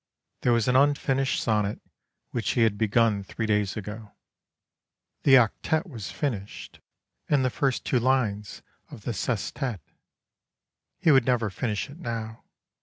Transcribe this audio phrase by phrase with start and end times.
[0.41, 1.79] There was an unfinished sonnet
[2.31, 4.13] which he had begun three days ago.
[5.21, 6.79] The octet was finished
[7.29, 9.79] and the first two lines of the sestet.
[10.97, 12.43] He would never finish it now.